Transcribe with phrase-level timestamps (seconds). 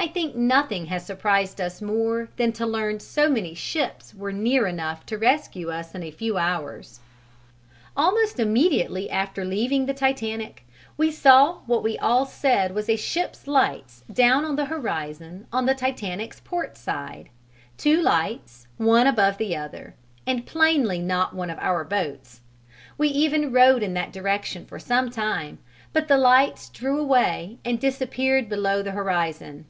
[0.00, 4.68] I think nothing has surprised us more than to learn so many ships were near
[4.68, 7.00] enough to rescue us in a few hours.
[7.96, 10.64] Almost immediately after leaving the Titanic
[10.96, 15.66] we saw what we all said was a ship's lights down on the horizon on
[15.66, 17.28] the Titanic's port side:
[17.76, 22.40] two lights, one above the other, and plainly not one of our boats;
[22.98, 25.58] we even rowed in that direction for some time,
[25.92, 29.66] but the lights drew away and disappeared below the horizon.